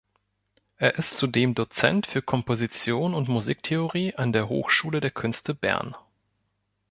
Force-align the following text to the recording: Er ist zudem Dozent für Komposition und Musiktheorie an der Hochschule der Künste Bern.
Er 0.77 0.95
ist 0.95 1.15
zudem 1.19 1.53
Dozent 1.53 2.07
für 2.07 2.23
Komposition 2.23 3.13
und 3.13 3.27
Musiktheorie 3.29 4.15
an 4.15 4.33
der 4.33 4.49
Hochschule 4.49 4.99
der 4.99 5.11
Künste 5.11 5.53
Bern. 5.53 5.95